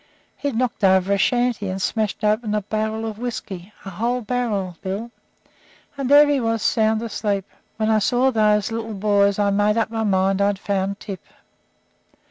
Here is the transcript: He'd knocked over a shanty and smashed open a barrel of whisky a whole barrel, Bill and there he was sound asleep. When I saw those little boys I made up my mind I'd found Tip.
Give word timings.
He'd 0.35 0.55
knocked 0.55 0.83
over 0.83 1.13
a 1.13 1.17
shanty 1.19 1.69
and 1.69 1.79
smashed 1.79 2.23
open 2.23 2.55
a 2.55 2.63
barrel 2.63 3.05
of 3.05 3.19
whisky 3.19 3.71
a 3.85 3.91
whole 3.91 4.21
barrel, 4.21 4.75
Bill 4.81 5.11
and 5.95 6.09
there 6.09 6.27
he 6.27 6.39
was 6.39 6.63
sound 6.63 7.03
asleep. 7.03 7.45
When 7.77 7.91
I 7.91 7.99
saw 7.99 8.31
those 8.31 8.71
little 8.71 8.95
boys 8.95 9.37
I 9.37 9.51
made 9.51 9.77
up 9.77 9.91
my 9.91 10.03
mind 10.03 10.41
I'd 10.41 10.57
found 10.57 10.99
Tip. 10.99 11.23